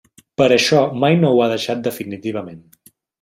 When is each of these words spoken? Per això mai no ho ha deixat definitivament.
Per 0.41 0.45
això 0.53 0.79
mai 1.03 1.19
no 1.19 1.31
ho 1.37 1.43
ha 1.43 1.49
deixat 1.51 1.83
definitivament. 1.91 2.65